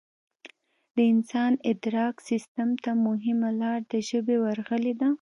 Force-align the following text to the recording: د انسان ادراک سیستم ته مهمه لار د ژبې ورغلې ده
د 0.95 0.97
انسان 1.13 1.51
ادراک 1.71 2.15
سیستم 2.29 2.69
ته 2.83 2.91
مهمه 3.07 3.49
لار 3.61 3.79
د 3.91 3.93
ژبې 4.09 4.37
ورغلې 4.45 4.93
ده 4.99 5.07